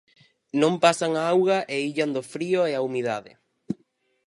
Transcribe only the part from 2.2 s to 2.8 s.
frío e